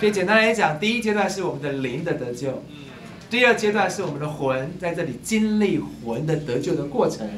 [0.00, 2.62] 所以简单来讲，第一阶段是我们的灵的得救，
[3.28, 7.28] 第二阶段是我们的魂在这里经历魂的得救的过程。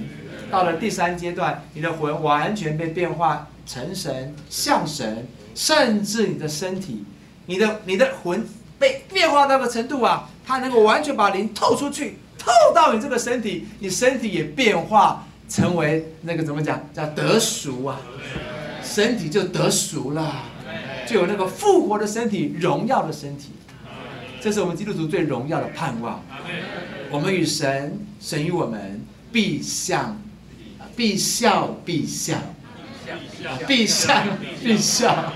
[0.49, 5.27] 到了第三阶段，你的魂完全被变化成神，像神，
[5.57, 7.03] 甚至你的身体，
[7.47, 8.47] 你的你的魂
[8.79, 18.01] 被变化到的程度啊，它能够完全把灵透出去，透到你这个身体，你身体也变化成为那个怎么讲，叫得熟啊，
[18.85, 20.45] 身体就得熟了，
[21.07, 23.53] 就有那个复活的身体，荣耀的身体，
[24.41, 26.23] 这是我们基督徒最荣耀的盼望。
[27.11, 30.21] 我们与神，神与我们必相。
[30.95, 32.37] 必笑必笑，
[33.67, 34.15] 必笑
[34.63, 35.33] 必笑，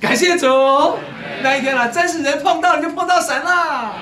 [0.00, 0.48] 感谢主！
[1.44, 3.94] 那一天了，真是人碰到你就碰到神啦，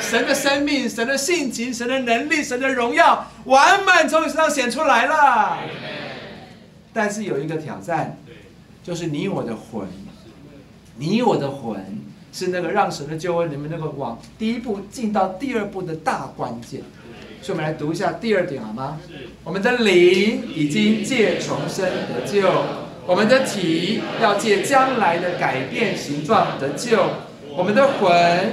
[0.00, 5.58] 神的生命、神的性情、神的能力、神的荣耀，完满从你身上显出来了。
[6.92, 8.18] 但是有一个挑战，
[8.82, 9.86] 就是你我的魂，
[10.98, 11.80] 你我的魂
[12.32, 16.82] 是那个让神的救恩你们那个往第一步进到第二步的大关键。
[17.40, 19.00] 所以，我们来读一下第二点好吗？
[19.44, 22.48] 我们的灵已经借重生得救，
[23.06, 26.98] 我们的体要借将来的改变形状得救，
[27.56, 28.52] 我们的魂。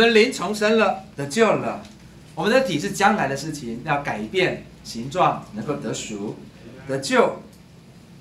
[0.00, 1.82] 们灵重生了，得救了。
[2.34, 6.36] 我们的体是将来的事情，要改变形状，能够得赎、
[6.86, 7.36] 得救。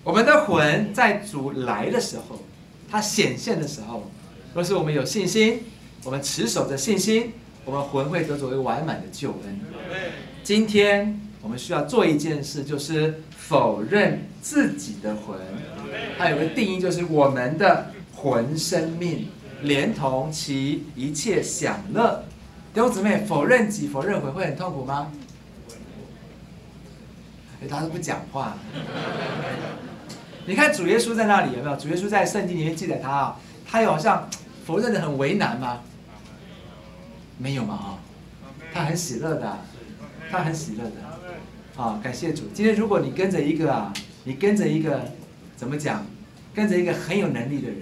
[0.03, 2.39] 我们的魂在主来的时候，
[2.89, 4.09] 它显现的时候，
[4.53, 5.63] 若是我们有信心，
[6.05, 7.33] 我们持守着信心，
[7.65, 9.59] 我们魂会得作为完满的救恩。
[10.43, 15.37] 今天我们需要做一件事，就是否认自己的魂。
[16.17, 19.27] 它有个定义，就是我们的魂生命。
[19.61, 22.23] 连同其一切享乐，
[22.73, 25.11] 弟兄姊妹，否认己、否认悔会很痛苦吗？
[27.61, 28.57] 哎，他都不讲话。
[30.45, 31.75] 你看主耶稣在那里有没有？
[31.75, 34.29] 主耶稣在圣经里面记载他啊，他有好像
[34.65, 35.81] 否认的很为难吗？
[37.37, 37.97] 没有嘛啊，
[38.73, 39.57] 他很喜乐的，
[40.29, 41.81] 他很喜乐的。
[41.81, 42.43] 啊，感谢主！
[42.53, 43.91] 今天如果你跟着一个啊，
[44.23, 45.01] 你跟着一个
[45.57, 46.05] 怎么讲？
[46.53, 47.81] 跟着一个很有能力的人。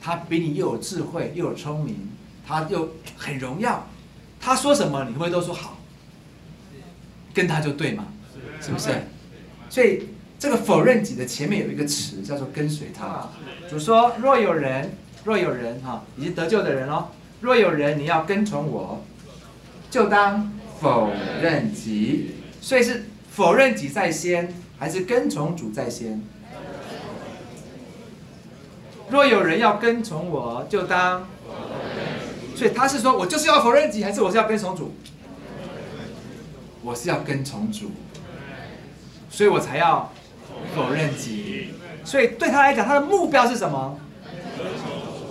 [0.00, 2.08] 他比你又有智慧又有聪明，
[2.46, 3.86] 他又很荣耀，
[4.40, 5.78] 他说什么你会都说好？
[7.34, 8.06] 跟他就对嘛，
[8.60, 8.90] 是不是？
[9.68, 10.08] 所以
[10.38, 13.28] 这个否认己的前面有一个词叫做跟随他。
[13.68, 14.92] 主说：若有人，
[15.24, 17.08] 若有人哈，已经得救的人哦，
[17.40, 19.04] 若有人你要跟从我，
[19.90, 21.10] 就当否
[21.42, 22.36] 认己。
[22.60, 26.22] 所以是否认己在先，还是跟从主在先？
[29.08, 31.26] 若有人要跟从我，就当。
[32.54, 34.94] 所以他是说，我就是要否认己，还是我是要跟从主？
[36.82, 37.90] 我是要跟从主，
[39.28, 40.12] 所以我才要
[40.74, 41.74] 否认己。
[42.04, 43.98] 所以对他来讲，他的目标是什么？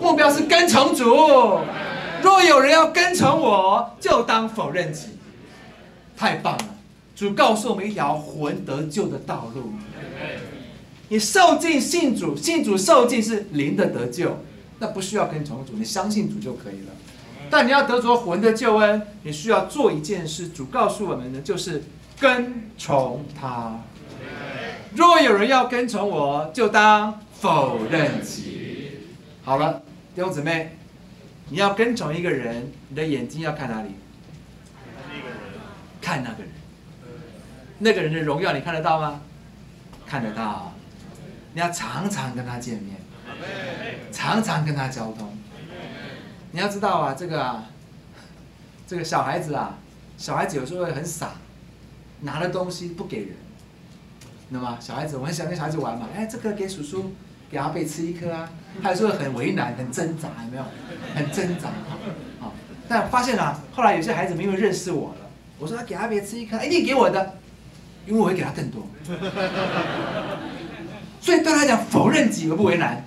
[0.02, 1.62] 目标是跟从主。
[2.22, 5.18] 若有人要跟从我，就当否认己。
[6.18, 6.66] 太棒了！
[7.16, 9.74] 主告诉我们一条魂得救的道路。
[11.10, 14.40] 你受尽信主，信主受尽是灵的得救，
[14.80, 16.94] 那不需要跟从主，你相信主就可以了。
[17.50, 20.48] 但你要得着魂的救恩，你需要做一件事。
[20.48, 21.84] 主告诉我们的就是
[22.20, 23.80] 跟从他。
[24.96, 29.02] 若有人要跟从我，就当否认己。
[29.44, 29.84] 好了，
[30.16, 30.76] 弟兄姊妹，
[31.50, 33.90] 你要跟从一个人，你的眼睛要看哪里？
[36.02, 36.52] 看那个人。
[37.78, 39.22] 那个人的荣耀你看得到吗？
[40.08, 40.74] 看得到。
[41.56, 42.98] 你要常常跟他见面，
[44.12, 45.36] 常常跟他交通。
[46.52, 47.64] 你要知道啊，这个啊，
[48.86, 49.78] 这个小孩子啊，
[50.18, 51.32] 小孩子有时候会很傻，
[52.20, 53.30] 拿了东西不给人，
[54.50, 54.78] 知道吗？
[54.82, 56.10] 小孩子，我很喜欢跟小孩子玩嘛。
[56.14, 57.14] 哎，这个给叔叔，
[57.50, 58.50] 给阿贝吃一颗啊。
[58.84, 60.64] 他有时候很为难，很挣扎，有没有？
[61.16, 61.70] 很挣扎。
[62.42, 62.54] 好，
[62.90, 67.38] 但发现啊，后来有些孩子们因为认识我了，我说他给阿贝吃一颗，哎，你给我的，
[68.06, 68.86] 因为我会给他更多。
[71.26, 73.04] 所以对他讲，否认己而不为难，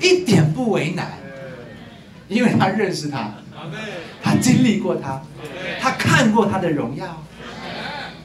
[0.00, 1.10] 一点不为难，
[2.26, 3.34] 因为他认识他，
[4.22, 5.22] 他经历过他，
[5.78, 7.22] 他看过他的荣耀，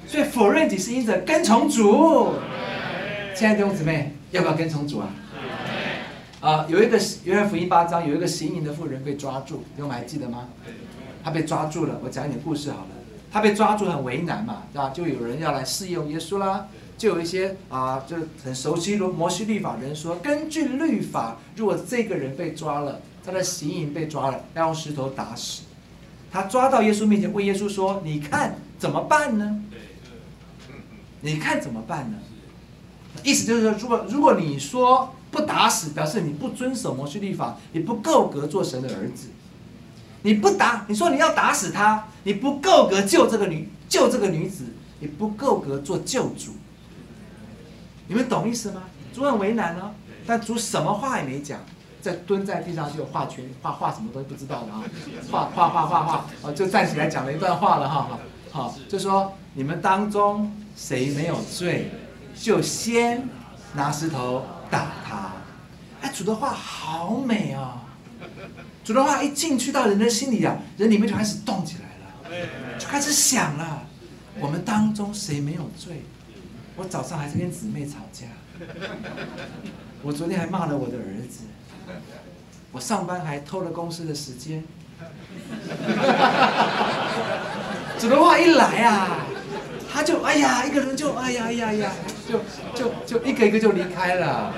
[0.08, 2.36] 所以否认己是因着跟从主。
[3.36, 5.10] 亲爱的弟兄姊妹，要不要跟从主啊？
[6.40, 10.48] 啊，有一个约翰福音八章有一个行淫的妇人被抓住，你们还记得吗？
[11.26, 12.88] 他被抓住了，我讲一点故事好了。
[13.30, 14.92] 他被抓住很为难嘛，对吧？
[14.92, 16.68] 就有人要来试用耶稣啦。
[16.98, 25.62] 就有一些啊，就是很熟悉摩西律法的人说，根据律法，如果这个人被抓了，他的行淫被抓了，要用石头打死。
[26.32, 29.64] 他抓到耶稣面前，问耶稣说：“你看怎么办呢？
[31.22, 32.18] 你看怎么办呢？”
[33.24, 39.28] 意思就是说，如果如果你说不打死，表示你不遵守摩西律法，你不够格做神的儿子。
[40.24, 44.66] 你不打，你说你要打死他，你不够格救这个女救这个女子，
[45.00, 46.52] 你不够格做救主。
[48.08, 48.84] 你们懂意思吗？
[49.14, 49.92] 主很为难哦，
[50.26, 51.60] 但主什么话也没讲，
[52.02, 54.84] 在蹲在地上就画圈画画什么东西不知道了啊，
[55.32, 58.20] 画画画画画，哦就站起来讲了一段话了哈，
[58.52, 61.92] 好就说你们当中谁没有罪，
[62.40, 63.28] 就先
[63.74, 65.32] 拿石头打他。
[66.02, 67.80] 哎，主的话好美哦！
[68.84, 73.82] 主的话一进去到人的心里啊，人里面就开始动起来了，就开始想了，
[74.40, 76.06] 我们当中谁没有罪？
[76.78, 78.28] 我早上还在跟姊妹吵架，
[80.04, 81.46] 我昨天还骂了我的儿子，
[82.72, 84.64] 我上班还偷了公司的时间。
[87.98, 89.26] 主的话一来啊，
[89.92, 91.92] 他就哎呀，一个人就哎呀呀呀，
[92.30, 92.42] 就
[92.76, 94.54] 就就一个一个就离开了。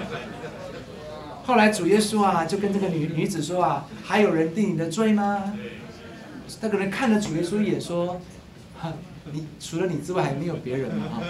[1.46, 5.54] 后来主耶稣啊，就跟这个女女子说啊，还有人定你的罪吗？
[6.60, 8.20] 那个人看了主耶稣一眼说，
[9.32, 11.22] 你除了你之外还没有别人吗？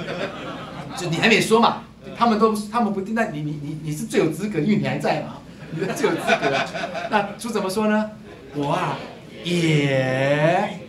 [0.95, 1.83] 就你还没说嘛，
[2.17, 5.37] 他们都他们不定，那你你你你是最有资格，因为你还在嘛，
[5.71, 6.65] 你最有资格。
[7.11, 8.11] 那主怎么说呢？
[8.55, 8.97] 我啊
[9.43, 10.79] 也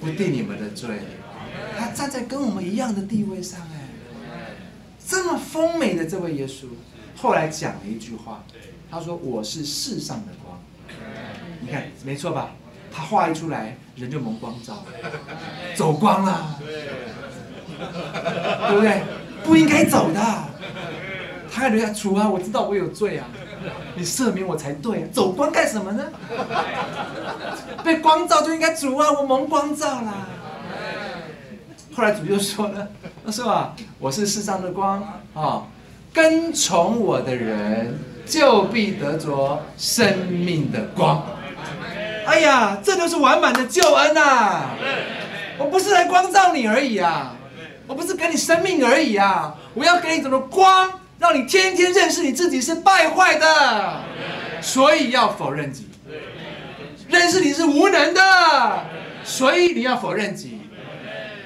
[0.00, 0.88] 不定你们的罪。
[1.78, 3.88] 他站在跟我们一样的地位上哎，
[5.04, 6.66] 这么丰美的这位耶稣，
[7.16, 8.44] 后来讲了一句话，
[8.90, 10.60] 他说我是世上的光。
[11.60, 12.50] 你看没错吧？
[12.94, 14.84] 他话一出来，人就蒙光照，
[15.74, 16.60] 走光了，
[18.68, 19.02] 对不对？
[19.44, 20.20] 不应该走的，
[21.52, 22.28] 他还留下主啊！
[22.28, 23.26] 我知道我有罪啊，
[23.94, 25.08] 你赦免我才对！
[25.12, 26.04] 走光干什么呢？
[27.84, 29.12] 被光照就应该主啊！
[29.12, 30.28] 我蒙光照啦。
[31.94, 32.88] 后来主就说了，
[33.24, 35.02] 他说啊，我是世上的光
[35.34, 35.64] 啊，
[36.12, 41.22] 跟从我的人就必得着生命的光。
[42.24, 44.68] 哎呀，这就是完满的救恩呐！
[45.58, 47.36] 我不是来光照你而已啊，
[47.86, 54.00] 我不是给你生命而已啊，我要给你怎么光，让你天天认识你自己是败坏的，
[54.60, 55.84] 所以要否认己；
[57.08, 58.84] 认识你是无能的，
[59.24, 60.60] 所以你要否认己。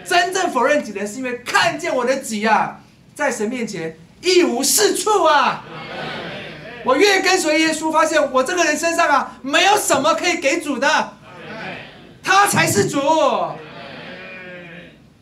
[0.05, 2.81] 真正否认己的人，是因为看见我的己啊，
[3.15, 5.65] 在神面前一无是处啊。
[6.85, 11.15] 我越跟随耶稣，发现我这个人身上啊，没有什么可以给主的，
[12.23, 13.01] 他才是主。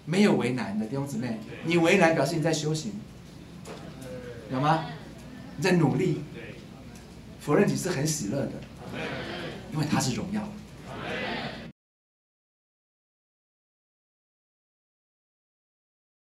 [0.05, 2.93] 没有为难的弟兄姊妹，你为难表示你在修行，
[4.51, 4.87] 有吗？
[5.57, 6.23] 你在努力，
[7.41, 8.53] 否认你是很喜乐的，
[9.73, 10.47] 因为他是荣耀。